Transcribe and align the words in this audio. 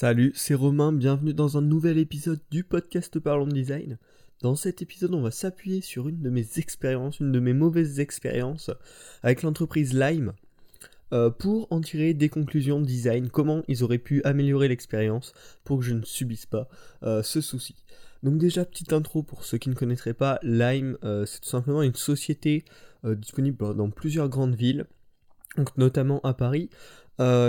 Salut, 0.00 0.32
c'est 0.34 0.54
Romain, 0.54 0.92
bienvenue 0.92 1.34
dans 1.34 1.58
un 1.58 1.60
nouvel 1.60 1.98
épisode 1.98 2.40
du 2.50 2.64
podcast 2.64 3.18
Parlons 3.18 3.46
Design. 3.46 3.98
Dans 4.40 4.56
cet 4.56 4.80
épisode, 4.80 5.12
on 5.12 5.20
va 5.20 5.30
s'appuyer 5.30 5.82
sur 5.82 6.08
une 6.08 6.22
de 6.22 6.30
mes 6.30 6.46
expériences, 6.56 7.20
une 7.20 7.32
de 7.32 7.38
mes 7.38 7.52
mauvaises 7.52 8.00
expériences 8.00 8.70
avec 9.22 9.42
l'entreprise 9.42 9.92
Lime 9.92 10.32
euh, 11.12 11.28
pour 11.28 11.70
en 11.70 11.82
tirer 11.82 12.14
des 12.14 12.30
conclusions 12.30 12.80
de 12.80 12.86
design, 12.86 13.28
comment 13.28 13.62
ils 13.68 13.84
auraient 13.84 13.98
pu 13.98 14.22
améliorer 14.24 14.68
l'expérience 14.68 15.34
pour 15.64 15.80
que 15.80 15.84
je 15.84 15.92
ne 15.92 16.02
subisse 16.02 16.46
pas 16.46 16.70
euh, 17.02 17.22
ce 17.22 17.42
souci. 17.42 17.76
Donc 18.22 18.38
déjà, 18.38 18.64
petite 18.64 18.94
intro 18.94 19.22
pour 19.22 19.44
ceux 19.44 19.58
qui 19.58 19.68
ne 19.68 19.74
connaîtraient 19.74 20.14
pas, 20.14 20.38
Lime, 20.42 20.96
euh, 21.04 21.26
c'est 21.26 21.40
tout 21.40 21.50
simplement 21.50 21.82
une 21.82 21.94
société 21.94 22.64
disponible 23.04 23.76
dans 23.76 23.90
plusieurs 23.90 24.30
grandes 24.30 24.54
villes, 24.54 24.86
donc 25.58 25.76
notamment 25.76 26.20
à 26.22 26.32
Paris, 26.32 26.70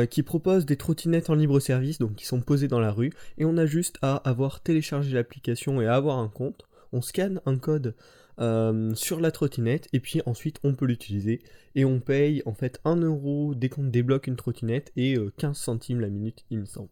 qui 0.09 0.23
propose 0.23 0.65
des 0.65 0.75
trottinettes 0.75 1.29
en 1.29 1.35
libre 1.35 1.59
service, 1.59 1.97
donc 1.97 2.15
qui 2.15 2.25
sont 2.25 2.41
posées 2.41 2.67
dans 2.67 2.79
la 2.79 2.91
rue, 2.91 3.11
et 3.38 3.45
on 3.45 3.57
a 3.57 3.65
juste 3.65 3.97
à 4.01 4.15
avoir 4.17 4.61
téléchargé 4.61 5.13
l'application 5.13 5.81
et 5.81 5.88
à 5.88 5.95
avoir 5.95 6.17
un 6.17 6.27
compte. 6.27 6.67
On 6.91 7.02
scanne 7.02 7.39
un 7.45 7.57
code 7.57 7.95
euh, 8.41 8.95
sur 8.95 9.20
la 9.20 9.30
trottinette 9.30 9.88
et 9.94 9.99
puis 9.99 10.21
ensuite 10.25 10.57
on 10.63 10.73
peut 10.73 10.85
l'utiliser 10.85 11.41
et 11.75 11.85
on 11.85 11.99
paye 11.99 12.41
en 12.45 12.53
fait 12.53 12.80
1 12.85 12.95
euro 12.95 13.53
dès 13.53 13.70
qu'on 13.70 13.84
débloque 13.84 14.25
une 14.25 14.35
trottinette 14.35 14.91
et 14.95 15.16
15 15.38 15.52
euh, 15.52 15.53
centimes 15.53 15.99
la 15.99 16.09
minute 16.09 16.44
il 16.49 16.59
me 16.59 16.66
semble. 16.66 16.89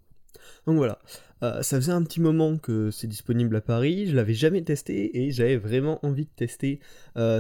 Donc 0.67 0.77
voilà, 0.77 0.99
euh, 1.41 1.63
ça 1.63 1.77
faisait 1.77 1.91
un 1.91 2.03
petit 2.03 2.21
moment 2.21 2.57
que 2.57 2.91
c'est 2.91 3.07
disponible 3.07 3.55
à 3.55 3.61
Paris, 3.61 4.07
je 4.07 4.15
l'avais 4.15 4.35
jamais 4.35 4.61
testé 4.63 5.23
et 5.23 5.31
j'avais 5.31 5.57
vraiment 5.57 6.05
envie 6.05 6.25
de 6.25 6.31
tester 6.35 6.81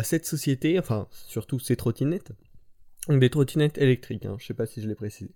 cette 0.03 0.25
société, 0.25 0.79
enfin 0.79 1.07
surtout 1.11 1.59
ces 1.59 1.75
trottinettes. 1.75 2.31
Donc 3.07 3.19
des 3.19 3.29
trottinettes 3.29 3.77
électriques, 3.77 4.25
hein, 4.25 4.35
je 4.39 4.45
sais 4.45 4.53
pas 4.53 4.65
si 4.65 4.81
je 4.81 4.87
l'ai 4.87 4.95
précisé. 4.95 5.31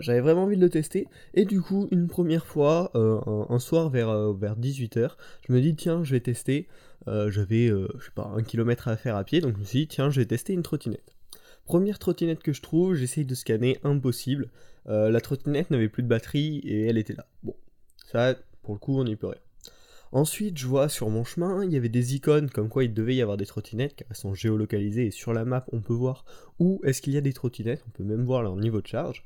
j'avais 0.00 0.20
vraiment 0.20 0.42
envie 0.42 0.56
de 0.56 0.60
le 0.60 0.68
tester, 0.68 1.06
et 1.34 1.44
du 1.44 1.62
coup, 1.62 1.88
une 1.92 2.08
première 2.08 2.44
fois, 2.44 2.90
un, 2.94 3.58
soir 3.58 3.88
vers, 3.88 4.32
vers 4.34 4.58
18h, 4.58 5.12
je 5.46 5.52
me 5.52 5.60
dis, 5.60 5.76
tiens, 5.76 6.02
je 6.02 6.10
vais 6.10 6.20
tester, 6.20 6.66
euh, 7.08 7.30
j'avais, 7.30 7.68
euh, 7.68 7.88
je 7.98 8.06
sais 8.06 8.10
pas, 8.14 8.32
un 8.34 8.42
kilomètre 8.42 8.88
à 8.88 8.96
faire 8.96 9.16
à 9.16 9.24
pied, 9.24 9.40
donc 9.40 9.54
je 9.54 9.60
me 9.60 9.64
suis 9.64 9.80
dit, 9.80 9.88
tiens, 9.88 10.10
je 10.10 10.20
vais 10.20 10.26
tester 10.26 10.52
une 10.52 10.62
trottinette. 10.62 11.14
Première 11.64 11.98
trottinette 11.98 12.42
que 12.42 12.52
je 12.52 12.62
trouve, 12.62 12.94
j'essaye 12.94 13.24
de 13.24 13.34
scanner, 13.34 13.78
impossible. 13.84 14.50
Euh, 14.88 15.10
la 15.10 15.20
trottinette 15.20 15.70
n'avait 15.70 15.88
plus 15.88 16.02
de 16.02 16.08
batterie 16.08 16.58
et 16.58 16.86
elle 16.86 16.98
était 16.98 17.14
là. 17.14 17.26
Bon, 17.42 17.56
ça, 18.06 18.36
pour 18.62 18.74
le 18.74 18.78
coup, 18.78 18.98
on 18.98 19.04
n'y 19.04 19.16
peut 19.16 19.28
rien. 19.28 19.40
Ensuite, 20.12 20.58
je 20.58 20.66
vois 20.66 20.88
sur 20.88 21.10
mon 21.10 21.24
chemin, 21.24 21.64
il 21.64 21.72
y 21.72 21.76
avait 21.76 21.88
des 21.88 22.14
icônes 22.14 22.50
comme 22.50 22.68
quoi 22.68 22.84
il 22.84 22.94
devait 22.94 23.14
y 23.14 23.22
avoir 23.22 23.36
des 23.36 23.46
trottinettes, 23.46 23.96
car 23.96 24.06
elles 24.10 24.16
sont 24.16 24.34
géolocalisées 24.34 25.06
et 25.06 25.10
sur 25.10 25.32
la 25.32 25.44
map, 25.44 25.64
on 25.72 25.80
peut 25.80 25.92
voir 25.92 26.24
où 26.58 26.80
est-ce 26.84 27.02
qu'il 27.02 27.12
y 27.12 27.18
a 27.18 27.20
des 27.20 27.32
trottinettes, 27.32 27.84
on 27.88 27.90
peut 27.90 28.04
même 28.04 28.24
voir 28.24 28.42
leur 28.42 28.56
niveau 28.56 28.80
de 28.80 28.86
charge. 28.86 29.24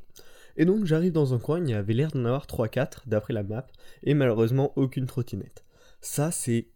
Et 0.57 0.65
donc 0.65 0.85
j'arrive 0.85 1.13
dans 1.13 1.35
un 1.35 1.39
coin, 1.39 1.61
il 1.61 1.71
y 1.71 1.75
avait 1.75 1.95
l'air 1.95 2.11
d'en 2.11 2.25
avoir 2.25 2.47
3-4 2.47 3.03
d'après 3.07 3.33
la 3.33 3.43
map, 3.43 3.67
et 4.03 4.15
malheureusement 4.15 4.73
aucune 4.77 5.07
trottinette. 5.07 5.65
Ça 6.01 6.31
c'est 6.31 6.69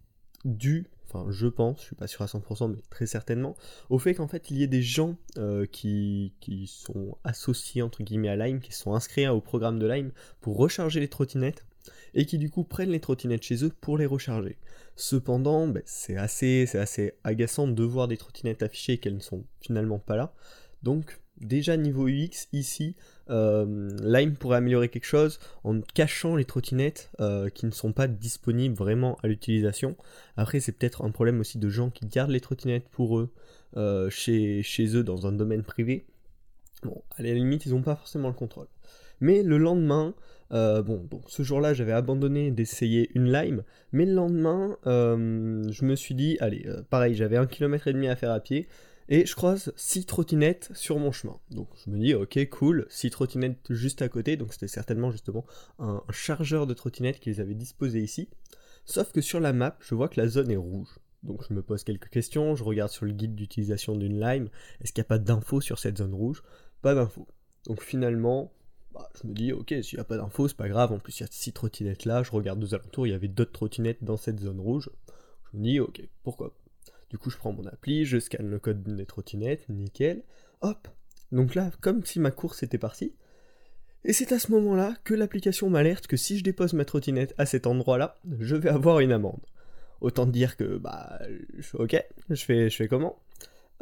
dû 0.44 0.86
je 1.30 1.46
pense, 1.46 1.80
je 1.80 1.86
suis 1.86 1.96
pas 1.96 2.06
sûr 2.06 2.22
à 2.22 2.26
100%, 2.26 2.70
mais 2.70 2.82
très 2.90 3.06
certainement, 3.06 3.56
au 3.90 3.98
fait 3.98 4.14
qu'en 4.14 4.28
fait 4.28 4.50
il 4.50 4.58
y 4.58 4.62
ait 4.62 4.68
des 4.68 4.82
gens 4.82 5.16
euh, 5.38 5.66
qui, 5.66 6.32
sont 6.66 7.16
associés 7.24 7.82
entre 7.82 8.02
guillemets 8.02 8.28
à 8.28 8.36
Lime, 8.36 8.60
qui 8.60 8.72
sont 8.72 8.94
inscrits 8.94 9.28
au 9.28 9.40
programme 9.40 9.78
de 9.78 9.86
Lime 9.86 10.12
pour 10.40 10.56
recharger 10.56 11.00
les 11.00 11.08
trottinettes, 11.08 11.66
et 12.14 12.26
qui 12.26 12.38
du 12.38 12.50
coup 12.50 12.64
prennent 12.64 12.90
les 12.90 13.00
trottinettes 13.00 13.42
chez 13.42 13.64
eux 13.64 13.72
pour 13.80 13.98
les 13.98 14.06
recharger. 14.06 14.56
Cependant, 14.96 15.66
ben, 15.66 15.82
c'est 15.86 16.16
assez, 16.16 16.76
assez 16.76 17.14
agaçant 17.24 17.66
de 17.68 17.82
voir 17.82 18.08
des 18.08 18.16
trottinettes 18.16 18.62
affichées 18.62 18.98
qu'elles 18.98 19.16
ne 19.16 19.20
sont 19.20 19.44
finalement 19.60 19.98
pas 19.98 20.16
là. 20.16 20.32
Donc 20.82 21.20
déjà 21.40 21.76
niveau 21.76 22.08
UX 22.08 22.48
ici, 22.52 22.94
euh, 23.30 23.90
Lime 24.02 24.36
pourrait 24.36 24.58
améliorer 24.58 24.88
quelque 24.88 25.06
chose 25.06 25.38
en 25.64 25.80
cachant 25.80 26.36
les 26.36 26.44
trottinettes 26.44 27.10
euh, 27.20 27.48
qui 27.50 27.66
ne 27.66 27.70
sont 27.70 27.92
pas 27.92 28.06
disponibles 28.06 28.74
vraiment 28.74 29.18
à 29.22 29.28
l'utilisation. 29.28 29.96
Après 30.36 30.60
c'est 30.60 30.72
peut-être 30.72 31.02
un 31.02 31.10
problème 31.10 31.40
aussi 31.40 31.58
de 31.58 31.68
gens 31.68 31.90
qui 31.90 32.06
gardent 32.06 32.30
les 32.30 32.40
trottinettes 32.40 32.88
pour 32.88 33.18
eux 33.18 33.32
euh, 33.76 34.08
chez, 34.10 34.62
chez, 34.62 34.96
eux 34.96 35.02
dans 35.02 35.26
un 35.26 35.32
domaine 35.32 35.62
privé. 35.62 36.06
Bon, 36.82 37.02
à 37.16 37.22
la 37.22 37.32
limite 37.32 37.66
ils 37.66 37.72
n'ont 37.72 37.82
pas 37.82 37.96
forcément 37.96 38.28
le 38.28 38.34
contrôle. 38.34 38.68
Mais 39.20 39.42
le 39.42 39.58
lendemain, 39.58 40.14
bon, 40.50 41.06
donc 41.10 41.22
ce 41.28 41.42
jour-là 41.42 41.74
j'avais 41.74 41.92
abandonné 41.92 42.50
d'essayer 42.50 43.10
une 43.14 43.32
lime, 43.32 43.64
mais 43.92 44.06
le 44.06 44.14
lendemain 44.14 44.76
je 44.84 45.84
me 45.84 45.94
suis 45.96 46.14
dit, 46.14 46.36
allez, 46.40 46.66
pareil, 46.90 47.14
j'avais 47.14 47.36
un 47.36 47.46
kilomètre 47.46 47.88
et 47.88 47.92
demi 47.92 48.08
à 48.08 48.16
faire 48.16 48.30
à 48.30 48.40
pied, 48.40 48.68
et 49.08 49.26
je 49.26 49.34
croise 49.34 49.72
6 49.76 50.06
trottinettes 50.06 50.70
sur 50.74 50.98
mon 50.98 51.12
chemin. 51.12 51.38
Donc 51.50 51.68
je 51.84 51.90
me 51.90 51.98
dis, 51.98 52.14
ok, 52.14 52.48
cool, 52.48 52.86
6 52.88 53.10
trottinettes 53.10 53.58
juste 53.70 54.02
à 54.02 54.08
côté, 54.08 54.36
donc 54.36 54.52
c'était 54.52 54.68
certainement 54.68 55.10
justement 55.10 55.44
un, 55.78 56.02
chargeur 56.10 56.66
de 56.66 56.74
trottinettes 56.74 57.20
qu'ils 57.20 57.40
avaient 57.40 57.54
disposé 57.54 58.00
ici. 58.00 58.28
Sauf 58.86 59.12
que 59.12 59.20
sur 59.20 59.40
la 59.40 59.52
map, 59.52 59.76
je 59.80 59.94
vois 59.94 60.08
que 60.08 60.20
la 60.20 60.28
zone 60.28 60.50
est 60.50 60.56
rouge. 60.56 60.98
Donc 61.22 61.42
je 61.48 61.54
me 61.54 61.62
pose 61.62 61.84
quelques 61.84 62.08
questions, 62.08 62.54
je 62.54 62.64
regarde 62.64 62.90
sur 62.90 63.06
le 63.06 63.12
guide 63.12 63.34
d'utilisation 63.34 63.96
d'une 63.96 64.20
lime, 64.20 64.48
est-ce 64.80 64.92
qu'il 64.92 65.00
n'y 65.00 65.06
a 65.06 65.08
pas 65.08 65.18
d'infos 65.18 65.60
sur 65.60 65.78
cette 65.78 65.98
zone 65.98 66.14
rouge? 66.14 66.42
Pas 66.82 66.94
d'infos. 66.94 67.26
Donc 67.66 67.82
finalement, 67.82 68.52
bah, 68.94 69.08
je 69.20 69.26
me 69.26 69.34
dis, 69.34 69.52
ok, 69.52 69.74
s'il 69.82 69.98
n'y 69.98 70.00
a 70.00 70.04
pas 70.04 70.16
d'infos, 70.16 70.48
c'est 70.48 70.56
pas 70.56 70.68
grave, 70.68 70.92
en 70.92 70.98
plus 70.98 71.18
il 71.18 71.22
y 71.22 71.26
a 71.26 71.28
6 71.30 71.52
trottinettes 71.52 72.04
là, 72.04 72.22
je 72.22 72.30
regarde 72.30 72.62
aux 72.62 72.74
alentours, 72.74 73.06
il 73.06 73.10
y 73.10 73.14
avait 73.14 73.28
d'autres 73.28 73.52
trottinettes 73.52 74.02
dans 74.02 74.16
cette 74.16 74.40
zone 74.40 74.60
rouge. 74.60 74.90
Je 75.52 75.58
me 75.58 75.64
dis, 75.64 75.80
ok, 75.80 76.02
pourquoi 76.22 76.54
du 77.14 77.18
coup, 77.18 77.30
je 77.30 77.36
prends 77.36 77.52
mon 77.52 77.64
appli, 77.66 78.04
je 78.04 78.18
scanne 78.18 78.50
le 78.50 78.58
code 78.58 78.82
des 78.82 79.06
trottinettes, 79.06 79.68
nickel. 79.68 80.24
Hop 80.62 80.88
Donc 81.30 81.54
là, 81.54 81.70
comme 81.80 82.04
si 82.04 82.18
ma 82.18 82.32
course 82.32 82.64
était 82.64 82.76
partie. 82.76 83.14
Et 84.04 84.12
c'est 84.12 84.32
à 84.32 84.40
ce 84.40 84.50
moment-là 84.50 84.96
que 85.04 85.14
l'application 85.14 85.70
m'alerte 85.70 86.08
que 86.08 86.16
si 86.16 86.38
je 86.38 86.42
dépose 86.42 86.72
ma 86.72 86.84
trottinette 86.84 87.32
à 87.38 87.46
cet 87.46 87.68
endroit-là, 87.68 88.16
je 88.40 88.56
vais 88.56 88.68
avoir 88.68 88.98
une 88.98 89.12
amende. 89.12 89.46
Autant 90.00 90.26
dire 90.26 90.56
que, 90.56 90.76
bah, 90.76 91.20
ok, 91.74 92.04
je 92.30 92.44
fais, 92.44 92.68
je 92.68 92.76
fais 92.76 92.88
comment? 92.88 93.22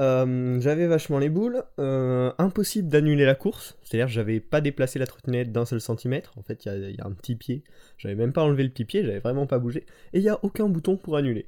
Euh, 0.00 0.60
J'avais 0.60 0.86
vachement 0.86 1.18
les 1.18 1.28
boules, 1.28 1.62
euh, 1.78 2.32
impossible 2.38 2.88
d'annuler 2.88 3.24
la 3.24 3.34
course, 3.34 3.78
c'est-à-dire 3.82 4.08
j'avais 4.08 4.40
pas 4.40 4.60
déplacé 4.60 4.98
la 4.98 5.06
trottinette 5.06 5.52
d'un 5.52 5.64
seul 5.64 5.80
centimètre, 5.80 6.32
en 6.38 6.42
fait 6.42 6.64
il 6.64 6.96
y, 6.96 7.00
a 7.00 7.06
un 7.06 7.12
petit 7.12 7.36
pied, 7.36 7.62
j'avais 7.98 8.14
même 8.14 8.32
pas 8.32 8.42
enlevé 8.42 8.62
le 8.62 8.70
petit 8.70 8.84
pied, 8.84 9.04
j'avais 9.04 9.18
vraiment 9.18 9.46
pas 9.46 9.58
bougé, 9.58 9.86
et 10.12 10.18
il 10.18 10.22
y 10.22 10.28
a 10.28 10.38
aucun 10.42 10.68
bouton 10.68 10.96
pour 10.96 11.16
annuler. 11.16 11.46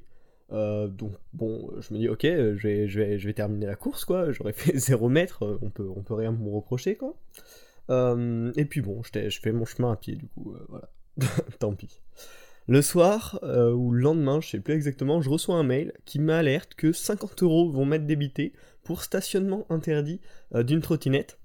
Euh, 0.51 0.87
donc 0.87 1.13
bon, 1.33 1.71
je 1.79 1.93
me 1.93 1.99
dis 1.99 2.07
ok, 2.07 2.21
je 2.23 2.67
vais, 2.67 2.87
je 2.87 3.27
vais, 3.27 3.33
terminer 3.33 3.65
la 3.65 3.75
course 3.75 4.05
quoi. 4.05 4.31
J'aurais 4.31 4.53
fait 4.53 4.77
0 4.77 5.09
mètres, 5.09 5.57
on 5.61 5.71
peut, 5.71 5.87
peut 6.05 6.13
rien 6.13 6.31
me 6.31 6.49
reprocher 6.49 6.95
quoi. 6.95 7.15
Et 7.89 8.65
puis 8.65 8.81
bon, 8.81 9.01
je, 9.03 9.39
fais 9.41 9.51
mon 9.51 9.65
chemin 9.65 9.91
à 9.91 9.95
pied 9.95 10.15
du 10.15 10.27
coup, 10.27 10.55
voilà. 10.69 10.89
Tant 11.59 11.73
pis. 11.73 12.01
Le 12.67 12.81
soir 12.81 13.39
ou 13.43 13.91
le 13.91 14.01
lendemain, 14.01 14.41
je 14.41 14.49
sais 14.49 14.59
plus 14.59 14.73
exactement, 14.73 15.21
je 15.21 15.29
reçois 15.29 15.55
un 15.55 15.63
mail 15.63 15.93
qui 16.05 16.19
m'alerte 16.19 16.73
que 16.73 16.91
50 16.91 17.43
euros 17.43 17.69
vont 17.69 17.85
m'être 17.85 18.07
débités 18.07 18.53
pour 18.83 19.03
stationnement 19.03 19.67
interdit 19.69 20.19
d'une 20.51 20.81
trottinette. 20.81 21.37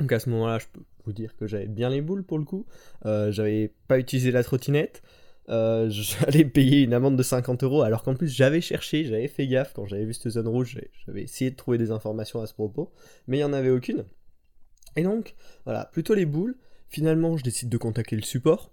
Donc 0.00 0.10
à 0.10 0.18
ce 0.18 0.28
moment-là, 0.30 0.58
je 0.58 0.66
peux 0.72 0.80
vous 1.04 1.12
dire 1.12 1.36
que 1.36 1.46
j'avais 1.46 1.68
bien 1.68 1.90
les 1.90 2.00
boules 2.00 2.24
pour 2.24 2.38
le 2.38 2.44
coup. 2.44 2.66
j'avais 3.04 3.72
pas 3.86 4.00
utilisé 4.00 4.32
la 4.32 4.42
trottinette. 4.42 5.02
Euh, 5.48 5.88
j'allais 5.90 6.44
payer 6.44 6.82
une 6.82 6.92
amende 6.92 7.16
de 7.16 7.22
50 7.22 7.62
euros 7.64 7.82
alors 7.82 8.02
qu'en 8.02 8.14
plus 8.14 8.28
j'avais 8.28 8.60
cherché, 8.60 9.04
j'avais 9.04 9.28
fait 9.28 9.46
gaffe 9.46 9.72
quand 9.72 9.86
j'avais 9.86 10.04
vu 10.04 10.12
cette 10.12 10.32
zone 10.32 10.48
rouge, 10.48 10.78
j'avais 11.06 11.22
essayé 11.22 11.50
de 11.50 11.56
trouver 11.56 11.78
des 11.78 11.90
informations 11.90 12.42
à 12.42 12.46
ce 12.46 12.54
propos, 12.54 12.92
mais 13.26 13.38
il 13.38 13.40
n'y 13.40 13.44
en 13.44 13.52
avait 13.52 13.70
aucune. 13.70 14.04
Et 14.96 15.02
donc, 15.02 15.34
voilà, 15.64 15.86
plutôt 15.86 16.14
les 16.14 16.26
boules. 16.26 16.56
Finalement, 16.88 17.36
je 17.36 17.44
décide 17.44 17.68
de 17.68 17.76
contacter 17.76 18.16
le 18.16 18.22
support 18.22 18.72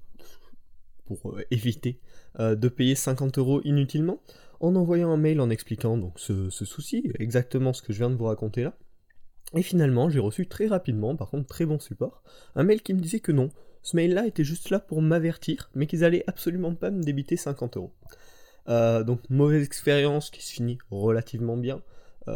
pour 1.05 1.35
euh, 1.35 1.43
éviter 1.51 1.99
euh, 2.39 2.55
de 2.55 2.67
payer 2.67 2.95
50 2.95 3.37
euros 3.37 3.61
inutilement 3.63 4.21
en 4.59 4.75
envoyant 4.75 5.11
un 5.11 5.17
mail 5.17 5.39
en 5.41 5.49
expliquant 5.49 5.97
donc 5.97 6.19
ce, 6.19 6.49
souci, 6.49 7.11
exactement 7.19 7.73
ce 7.73 7.81
que 7.81 7.93
je 7.93 7.99
viens 7.99 8.09
de 8.09 8.15
vous 8.15 8.25
raconter 8.25 8.63
là. 8.63 8.77
Et 9.53 9.61
finalement, 9.61 10.09
j'ai 10.09 10.19
reçu 10.19 10.47
très 10.47 10.65
rapidement, 10.65 11.15
par 11.15 11.29
contre 11.29 11.47
très 11.47 11.65
bon 11.65 11.79
support, 11.79 12.23
un 12.55 12.63
mail 12.63 12.81
qui 12.81 12.93
me 12.93 12.99
disait 12.99 13.19
que 13.19 13.31
non, 13.31 13.51
ce 13.83 13.95
mail-là 13.95 14.25
était 14.25 14.43
juste 14.43 14.69
là 14.71 14.79
pour 14.79 15.01
m'avertir, 15.01 15.69
mais 15.75 15.85
qu'ils 15.85 16.03
allaient 16.03 16.23
absolument 16.27 16.73
pas 16.73 16.89
me 16.89 17.03
débiter 17.03 17.37
50 17.37 17.77
euros. 17.77 17.93
Euh, 18.67 19.03
donc 19.03 19.21
mauvaise 19.29 19.63
expérience 19.63 20.31
qui 20.31 20.43
se 20.43 20.51
finit 20.51 20.79
relativement 20.89 21.57
bien, 21.57 21.81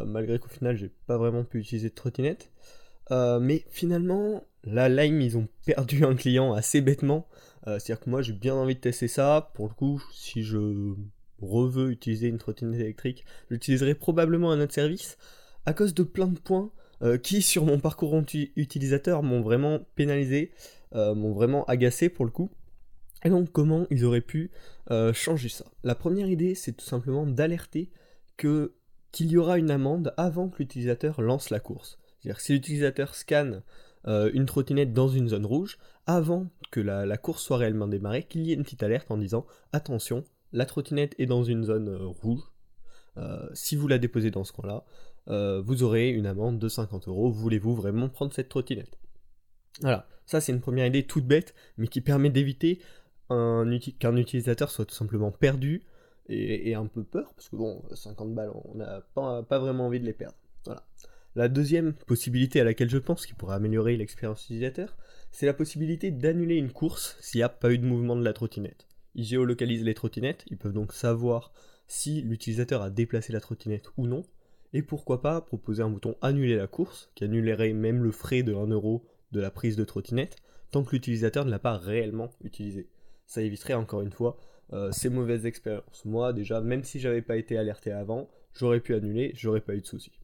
malgré 0.05 0.37
qu'au 0.37 0.49
final 0.49 0.77
j'ai 0.77 0.91
pas 1.07 1.17
vraiment 1.17 1.43
pu 1.43 1.59
utiliser 1.59 1.89
de 1.89 1.95
trottinette. 1.95 2.51
Mais 3.09 3.65
finalement, 3.69 4.43
la 4.63 4.89
Lime, 4.89 5.21
ils 5.21 5.37
ont 5.37 5.47
perdu 5.65 6.05
un 6.05 6.15
client 6.15 6.53
assez 6.53 6.81
bêtement. 6.81 7.27
C'est-à-dire 7.65 7.99
que 7.99 8.09
moi 8.09 8.21
j'ai 8.21 8.33
bien 8.33 8.55
envie 8.55 8.75
de 8.75 8.79
tester 8.79 9.07
ça. 9.07 9.51
Pour 9.53 9.67
le 9.67 9.73
coup, 9.73 10.03
si 10.13 10.43
je 10.43 10.93
reveux 11.41 11.91
utiliser 11.91 12.27
une 12.27 12.37
trottinette 12.37 12.79
électrique, 12.79 13.25
j'utiliserai 13.51 13.95
probablement 13.95 14.51
un 14.51 14.61
autre 14.61 14.73
service 14.73 15.17
à 15.65 15.73
cause 15.73 15.93
de 15.93 16.03
plein 16.03 16.27
de 16.27 16.39
points 16.39 16.71
qui 17.23 17.41
sur 17.41 17.65
mon 17.65 17.79
parcours 17.79 18.19
utilisateur 18.55 19.23
m'ont 19.23 19.41
vraiment 19.41 19.79
pénalisé. 19.95 20.51
Euh, 20.95 21.13
m'ont 21.13 21.33
vraiment 21.33 21.65
agacé 21.65 22.09
pour 22.09 22.25
le 22.25 22.31
coup. 22.31 22.49
Et 23.23 23.29
donc 23.29 23.51
comment 23.51 23.85
ils 23.91 24.05
auraient 24.05 24.21
pu 24.21 24.49
euh, 24.89 25.13
changer 25.13 25.49
ça? 25.49 25.65
La 25.83 25.93
première 25.93 26.27
idée, 26.27 26.55
c'est 26.55 26.71
tout 26.71 26.85
simplement 26.85 27.27
d'alerter 27.27 27.91
que 28.37 28.73
qu'il 29.11 29.31
y 29.31 29.37
aura 29.37 29.57
une 29.57 29.71
amende 29.71 30.13
avant 30.17 30.49
que 30.49 30.59
l'utilisateur 30.59 31.21
lance 31.21 31.49
la 31.51 31.59
course. 31.59 31.99
C'est-à-dire 32.19 32.41
si 32.41 32.53
l'utilisateur 32.53 33.13
scanne 33.15 33.63
euh, 34.07 34.31
une 34.33 34.45
trottinette 34.45 34.93
dans 34.93 35.09
une 35.09 35.29
zone 35.29 35.45
rouge, 35.45 35.77
avant 36.05 36.47
que 36.71 36.79
la, 36.79 37.17
course 37.17 37.43
soit 37.43 37.57
réellement 37.57 37.87
démarrée, 37.87 38.23
qu'il 38.23 38.41
y 38.41 38.51
ait 38.51 38.55
une 38.55 38.63
petite 38.63 38.83
alerte 38.83 39.09
en 39.11 39.17
disant 39.17 39.45
attention, 39.73 40.23
la 40.51 40.65
trottinette 40.65 41.15
est 41.17 41.25
dans 41.25 41.43
une 41.43 41.63
zone 41.63 41.89
euh, 41.89 42.07
rouge. 42.07 42.41
Euh, 43.17 43.47
si 43.53 43.75
vous 43.75 43.87
la 43.87 43.97
déposez 43.97 44.31
dans 44.31 44.43
ce 44.43 44.53
coin-là, 44.53 44.85
euh, 45.29 45.61
vous 45.61 45.83
aurez 45.83 46.09
une 46.09 46.25
amende 46.25 46.59
de 46.59 46.69
50 46.69 47.07
euros. 47.07 47.31
Voulez-vous 47.31 47.75
vraiment 47.75 48.09
prendre 48.09 48.33
cette 48.33 48.49
trottinette? 48.49 48.97
Voilà, 49.81 50.07
ça 50.25 50.41
c'est 50.41 50.51
une 50.51 50.61
première 50.61 50.85
idée 50.85 51.03
toute 51.03 51.25
bête, 51.25 51.53
mais 51.77 51.87
qui 51.87 52.01
permet 52.01 52.29
d'éviter 52.29 52.81
qu'un 53.29 54.15
utilisateur 54.15 54.71
soit 54.71 54.85
tout 54.85 54.95
simplement 54.95 55.31
perdu 55.31 55.83
et, 56.29 56.75
un 56.75 56.85
peu 56.85 57.03
peur, 57.03 57.33
parce 57.35 57.49
que 57.49 57.55
bon, 57.55 57.83
50 57.93 58.33
balles, 58.33 58.51
on 58.65 58.75
n'a 58.75 59.01
pas, 59.13 59.59
vraiment 59.59 59.87
envie 59.87 59.99
de 59.99 60.05
les 60.05 60.13
perdre. 60.13 60.35
Voilà. 60.65 60.85
La 61.35 61.47
deuxième 61.47 61.93
possibilité 61.93 62.59
à 62.61 62.63
laquelle 62.63 62.89
je 62.89 62.97
pense 62.97 63.25
qui 63.25 63.33
pourrait 63.33 63.55
améliorer 63.55 63.97
l'expérience 63.97 64.43
utilisateur, 64.45 64.97
c'est 65.31 65.45
la 65.45 65.53
possibilité 65.53 66.11
d'annuler 66.11 66.55
une 66.55 66.71
course 66.71 67.17
s'il 67.21 67.39
n'y 67.39 67.43
a 67.43 67.49
pas 67.49 67.71
eu 67.71 67.77
de 67.77 67.85
mouvement 67.85 68.15
de 68.15 68.23
la 68.23 68.33
trottinette. 68.33 68.87
Ils 69.15 69.23
géolocalisent 69.23 69.83
les 69.83 69.93
trottinettes, 69.93 70.45
ils 70.47 70.57
peuvent 70.57 70.73
donc 70.73 70.93
savoir 70.93 71.51
si 71.87 72.21
l'utilisateur 72.21 72.81
a 72.81 72.89
déplacé 72.89 73.33
la 73.33 73.39
trottinette 73.39 73.89
ou 73.97 74.07
non, 74.07 74.23
et 74.73 74.81
pourquoi 74.83 75.21
pas 75.21 75.41
proposer 75.41 75.81
un 75.81 75.89
bouton 75.89 76.15
annuler 76.21 76.55
la 76.55 76.67
course, 76.67 77.11
qui 77.15 77.23
annulerait 77.23 77.73
même 77.73 78.03
le 78.03 78.11
frais 78.11 78.43
de 78.43 78.53
1 78.53 78.67
euro 78.67 79.03
de 79.31 79.39
la 79.39 79.51
prise 79.51 79.75
de 79.75 79.83
trottinette, 79.83 80.37
tant 80.71 80.83
que 80.83 80.91
l'utilisateur 80.91 81.45
ne 81.45 81.51
l'a 81.51 81.59
pas 81.59 81.77
réellement 81.77 82.29
utilisé. 82.43 82.87
Ça 83.25 83.41
éviterait 83.41 83.73
encore 83.73 84.01
une 84.01 84.11
fois 84.11 84.37
euh, 84.73 84.91
ces 84.91 85.09
mauvaises 85.09 85.45
expériences. 85.45 86.05
Moi 86.05 86.33
déjà, 86.33 86.61
même 86.61 86.83
si 86.83 86.99
j'avais 86.99 87.23
pas 87.23 87.37
été 87.37 87.57
alerté 87.57 87.91
avant, 87.91 88.29
j'aurais 88.53 88.79
pu 88.79 88.93
annuler, 88.93 89.31
j'aurais 89.35 89.61
pas 89.61 89.75
eu 89.75 89.81
de 89.81 89.85
soucis. 89.87 90.18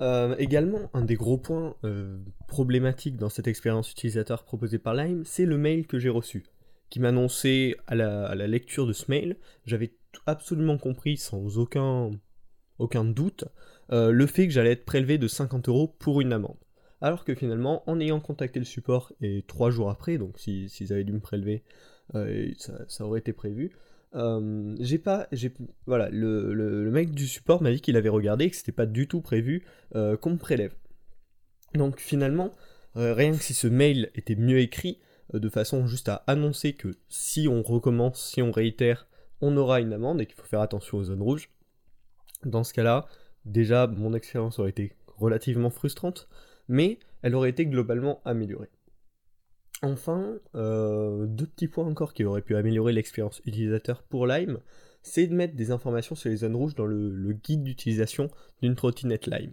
Euh, 0.00 0.34
également, 0.38 0.90
un 0.94 1.02
des 1.04 1.14
gros 1.14 1.36
points 1.36 1.76
euh, 1.84 2.18
problématiques 2.48 3.16
dans 3.16 3.28
cette 3.28 3.46
expérience 3.46 3.90
utilisateur 3.90 4.44
proposée 4.44 4.78
par 4.78 4.94
Lime, 4.94 5.24
c'est 5.24 5.44
le 5.44 5.58
mail 5.58 5.86
que 5.86 5.98
j'ai 5.98 6.08
reçu, 6.08 6.44
qui 6.88 7.00
m'annonçait 7.00 7.76
à 7.86 7.94
la, 7.94 8.46
lecture 8.46 8.86
de 8.86 8.92
ce 8.92 9.10
mail, 9.10 9.36
j'avais 9.66 9.92
absolument 10.26 10.78
compris 10.78 11.18
sans 11.18 11.58
aucun, 11.58 12.10
aucun 12.78 13.04
doute, 13.04 13.44
euh, 13.92 14.10
le 14.10 14.26
fait 14.26 14.46
que 14.46 14.52
j'allais 14.52 14.72
être 14.72 14.86
prélevé 14.86 15.18
de 15.18 15.28
50 15.28 15.68
euros 15.68 15.88
pour 15.98 16.20
une 16.20 16.32
amende. 16.32 16.56
Alors 17.02 17.24
que 17.24 17.34
finalement, 17.34 17.82
en 17.88 18.00
ayant 18.00 18.20
contacté 18.20 18.58
le 18.58 18.64
support, 18.64 19.12
et 19.20 19.44
trois 19.46 19.70
jours 19.70 19.90
après, 19.90 20.18
donc 20.18 20.38
s'ils 20.38 20.92
avaient 20.92 21.04
dû 21.04 21.12
me 21.12 21.20
prélever, 21.20 21.62
ça, 22.58 23.06
aurait 23.06 23.20
été 23.20 23.32
prévu, 23.32 23.70
euh, 24.14 24.76
j'ai 24.80 24.98
pas, 24.98 25.28
j'ai, 25.32 25.52
voilà, 25.86 26.08
le, 26.10 26.90
mec 26.90 27.12
du 27.12 27.26
support 27.26 27.62
m'a 27.62 27.70
dit 27.70 27.80
qu'il 27.80 27.96
avait 27.96 28.08
regardé 28.08 28.46
et 28.46 28.50
que 28.50 28.56
c'était 28.56 28.72
pas 28.72 28.86
du 28.86 29.06
tout 29.06 29.20
prévu 29.20 29.64
euh, 29.94 30.16
qu'on 30.16 30.30
me 30.30 30.38
prélève. 30.38 30.74
Donc 31.74 32.00
finalement, 32.00 32.54
euh, 32.96 33.14
rien 33.14 33.32
que 33.32 33.42
si 33.42 33.54
ce 33.54 33.68
mail 33.68 34.10
était 34.14 34.36
mieux 34.36 34.58
écrit, 34.58 34.98
de 35.32 35.48
façon 35.48 35.86
juste 35.86 36.08
à 36.08 36.24
annoncer 36.26 36.72
que 36.72 36.96
si 37.08 37.46
on 37.46 37.62
recommence, 37.62 38.32
si 38.32 38.42
on 38.42 38.50
réitère, 38.50 39.06
on 39.40 39.56
aura 39.56 39.80
une 39.80 39.92
amende 39.92 40.20
et 40.20 40.26
qu'il 40.26 40.34
faut 40.34 40.46
faire 40.46 40.60
attention 40.60 40.98
aux 40.98 41.04
zones 41.04 41.22
rouges. 41.22 41.50
Dans 42.44 42.64
ce 42.64 42.74
cas-là, 42.74 43.06
déjà 43.44 43.86
mon 43.86 44.12
expérience 44.12 44.58
aurait 44.58 44.70
été 44.70 44.92
relativement 45.06 45.70
frustrante, 45.70 46.28
mais 46.66 46.98
elle 47.22 47.36
aurait 47.36 47.50
été 47.50 47.64
globalement 47.66 48.20
améliorée. 48.24 48.70
Enfin, 49.82 50.34
euh, 50.54 51.26
deux 51.26 51.46
petits 51.46 51.68
points 51.68 51.86
encore 51.86 52.12
qui 52.12 52.24
auraient 52.24 52.42
pu 52.42 52.54
améliorer 52.54 52.92
l'expérience 52.92 53.40
utilisateur 53.46 54.02
pour 54.02 54.26
Lime, 54.26 54.58
c'est 55.02 55.26
de 55.26 55.34
mettre 55.34 55.54
des 55.54 55.70
informations 55.70 56.14
sur 56.14 56.28
les 56.28 56.36
zones 56.36 56.54
rouges 56.54 56.74
dans 56.74 56.84
le, 56.84 57.32
guide 57.32 57.62
d'utilisation 57.62 58.30
d'une 58.60 58.74
trottinette 58.74 59.26
Lime. 59.26 59.52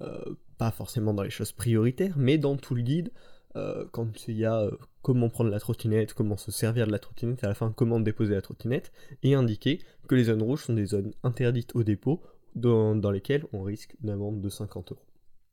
Euh, 0.00 0.34
pas 0.58 0.72
forcément 0.72 1.14
dans 1.14 1.22
les 1.22 1.30
choses 1.30 1.52
prioritaires, 1.52 2.14
mais 2.18 2.36
dans 2.36 2.56
tout 2.56 2.74
le 2.74 2.82
guide, 2.82 3.12
euh, 3.56 3.84
quand 3.92 4.26
il 4.28 4.36
y 4.36 4.44
a 4.44 4.68
comment 5.02 5.28
prendre 5.28 5.50
la 5.50 5.60
trottinette, 5.60 6.14
comment 6.14 6.36
se 6.36 6.50
servir 6.50 6.86
de 6.86 6.92
la 6.92 6.98
trottinette, 6.98 7.44
à 7.44 7.48
la 7.48 7.54
fin 7.54 7.72
comment 7.72 8.00
déposer 8.00 8.34
la 8.34 8.42
trottinette, 8.42 8.92
et 9.22 9.34
indiquer 9.34 9.80
que 10.08 10.16
les 10.16 10.24
zones 10.24 10.42
rouges 10.42 10.64
sont 10.64 10.74
des 10.74 10.86
zones 10.86 11.12
interdites 11.22 11.74
au 11.76 11.84
dépôt, 11.84 12.22
dans, 12.54 13.10
lesquelles 13.10 13.44
on 13.52 13.62
risque 13.62 13.96
une 14.02 14.10
amende 14.10 14.40
de 14.40 14.48
50 14.48 14.92
euros. 14.92 15.06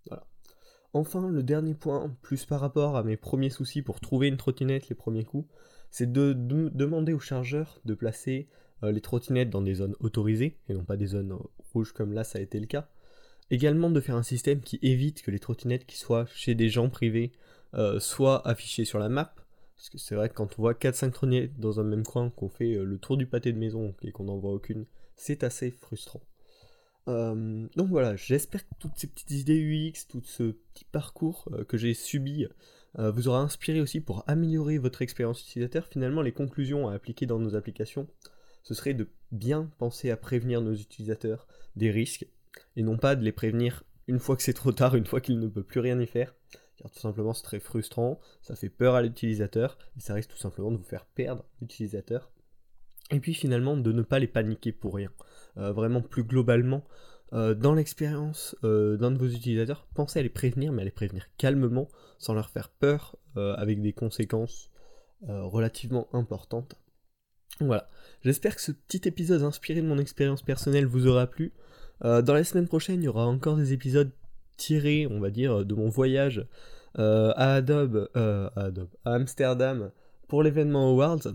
Voilà. 0.07 0.25
Enfin, 0.97 1.29
le 1.29 1.43
dernier 1.43 1.75
point, 1.75 2.11
plus 2.23 2.45
par 2.45 2.59
rapport 2.59 2.97
à 2.97 3.03
mes 3.03 3.17
premiers 3.17 3.51
soucis 3.51 3.83
pour 3.83 3.99
trouver 3.99 4.29
une 4.29 4.37
trottinette 4.37 4.89
les 4.89 4.95
premiers 4.95 5.25
coups, 5.25 5.47
c'est 5.91 6.11
de, 6.11 6.33
demander 6.33 7.13
au 7.13 7.19
chargeur 7.19 7.79
de 7.85 7.93
placer 7.93 8.47
euh, 8.81 8.91
les 8.91 8.99
trottinettes 8.99 9.51
dans 9.51 9.61
des 9.61 9.75
zones 9.75 9.95
autorisées, 9.99 10.57
et 10.67 10.73
non 10.73 10.83
pas 10.83 10.97
des 10.97 11.05
zones 11.05 11.37
rouges 11.71 11.93
comme 11.93 12.13
là 12.13 12.23
ça 12.23 12.39
a 12.39 12.41
été 12.41 12.59
le 12.59 12.65
cas. 12.65 12.89
Également 13.51 13.91
de 13.91 14.01
faire 14.01 14.15
un 14.15 14.23
système 14.23 14.59
qui 14.59 14.79
évite 14.81 15.21
que 15.21 15.29
les 15.29 15.37
trottinettes 15.37 15.85
qui 15.85 15.97
soient 15.97 16.25
chez 16.33 16.55
des 16.55 16.67
gens 16.67 16.89
privés 16.89 17.31
euh, 17.75 17.99
soient 17.99 18.47
affichées 18.47 18.83
sur 18.83 18.97
la 18.97 19.07
map, 19.07 19.35
parce 19.75 19.89
que 19.91 19.99
c'est 19.99 20.15
vrai 20.15 20.29
que 20.29 20.33
quand 20.33 20.57
on 20.57 20.61
voit 20.63 20.73
4-5 20.73 21.11
trottinettes 21.11 21.59
dans 21.59 21.79
un 21.79 21.83
même 21.83 22.07
coin, 22.07 22.31
qu'on 22.31 22.49
fait 22.49 22.73
euh, 22.73 22.83
le 22.83 22.97
tour 22.97 23.17
du 23.17 23.27
pâté 23.27 23.53
de 23.53 23.59
maison 23.59 23.93
et 24.01 24.11
qu'on 24.11 24.23
n'en 24.23 24.37
voit 24.37 24.51
aucune, 24.51 24.87
c'est 25.15 25.43
assez 25.43 25.69
frustrant. 25.69 26.21
Euh, 27.07 27.67
donc 27.75 27.87
voilà, 27.89 28.15
j'espère 28.15 28.67
que 28.67 28.73
toutes 28.79 28.97
ces 28.97 29.07
petites 29.07 29.31
idées 29.31 29.59
UX, 29.59 30.07
tout 30.09 30.21
ce 30.23 30.51
petit 30.73 30.85
parcours 30.85 31.47
euh, 31.53 31.63
que 31.63 31.77
j'ai 31.77 31.93
subi 31.93 32.47
euh, 32.99 33.11
vous 33.11 33.27
aura 33.27 33.39
inspiré 33.39 33.79
aussi 33.79 34.01
pour 34.01 34.23
améliorer 34.27 34.77
votre 34.77 35.01
expérience 35.01 35.41
utilisateur. 35.41 35.87
Finalement, 35.87 36.21
les 36.21 36.31
conclusions 36.31 36.89
à 36.89 36.93
appliquer 36.93 37.25
dans 37.25 37.39
nos 37.39 37.55
applications, 37.55 38.07
ce 38.63 38.73
serait 38.73 38.93
de 38.93 39.09
bien 39.31 39.69
penser 39.77 40.11
à 40.11 40.17
prévenir 40.17 40.61
nos 40.61 40.73
utilisateurs 40.73 41.47
des 41.75 41.91
risques 41.91 42.27
et 42.75 42.83
non 42.83 42.97
pas 42.97 43.15
de 43.15 43.23
les 43.23 43.31
prévenir 43.31 43.83
une 44.07 44.19
fois 44.19 44.35
que 44.35 44.43
c'est 44.43 44.53
trop 44.53 44.71
tard, 44.71 44.95
une 44.95 45.05
fois 45.05 45.21
qu'il 45.21 45.39
ne 45.39 45.47
peut 45.47 45.63
plus 45.63 45.79
rien 45.79 45.99
y 45.99 46.07
faire. 46.07 46.33
Car 46.77 46.91
tout 46.91 46.99
simplement, 46.99 47.33
c'est 47.33 47.43
très 47.43 47.59
frustrant, 47.59 48.19
ça 48.41 48.55
fait 48.55 48.69
peur 48.69 48.95
à 48.95 49.01
l'utilisateur 49.01 49.77
et 49.97 49.99
ça 49.99 50.13
risque 50.13 50.31
tout 50.31 50.37
simplement 50.37 50.71
de 50.71 50.77
vous 50.77 50.83
faire 50.83 51.05
perdre 51.05 51.43
l'utilisateur. 51.59 52.31
Et 53.11 53.19
puis 53.19 53.33
finalement, 53.33 53.77
de 53.77 53.91
ne 53.91 54.01
pas 54.01 54.19
les 54.19 54.27
paniquer 54.27 54.71
pour 54.71 54.95
rien. 54.95 55.11
Euh, 55.59 55.71
vraiment 55.71 56.01
plus 56.01 56.23
globalement, 56.23 56.83
euh, 57.33 57.55
dans 57.55 57.73
l'expérience 57.73 58.55
euh, 58.63 58.95
d'un 58.97 59.11
de 59.11 59.17
vos 59.17 59.27
utilisateurs, 59.27 59.87
pensez 59.95 60.19
à 60.19 60.21
les 60.21 60.29
prévenir, 60.29 60.71
mais 60.71 60.83
à 60.83 60.85
les 60.85 60.91
prévenir 60.91 61.25
calmement, 61.37 61.87
sans 62.19 62.33
leur 62.33 62.49
faire 62.49 62.69
peur, 62.69 63.15
avec 63.35 63.83
des 63.83 63.93
conséquences 63.93 64.71
relativement 65.21 66.07
importantes. 66.11 66.75
Voilà, 67.59 67.87
j'espère 68.23 68.55
que 68.55 68.61
ce 68.61 68.71
petit 68.71 69.07
épisode 69.07 69.43
inspiré 69.43 69.83
de 69.83 69.87
mon 69.87 69.99
expérience 69.99 70.41
personnelle 70.41 70.87
vous 70.87 71.05
aura 71.05 71.27
plu. 71.27 71.53
dans 72.01 72.33
la 72.33 72.43
semaine 72.43 72.67
prochaine, 72.67 73.03
il 73.03 73.05
y 73.05 73.07
aura 73.07 73.27
encore 73.27 73.55
des 73.55 73.73
épisodes 73.73 74.11
tirés, 74.55 75.05
on 75.05 75.19
va 75.19 75.29
dire, 75.29 75.65
de 75.65 75.75
mon 75.75 75.87
voyage 75.87 76.47
à 76.95 77.53
Adobe, 77.53 78.09
à 78.15 78.51
Adobe, 78.55 78.89
à 79.05 79.13
Amsterdam 79.13 79.91
pour 80.27 80.41
l'événement 80.41 80.89
Awards. 80.89 81.27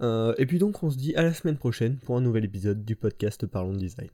Euh, 0.00 0.34
et 0.38 0.46
puis 0.46 0.58
donc 0.58 0.82
on 0.82 0.90
se 0.90 0.96
dit 0.96 1.14
à 1.16 1.22
la 1.22 1.32
semaine 1.32 1.56
prochaine 1.56 1.96
pour 1.96 2.16
un 2.16 2.20
nouvel 2.20 2.44
épisode 2.44 2.84
du 2.84 2.96
podcast 2.96 3.46
Parlons 3.46 3.74
Design. 3.74 4.08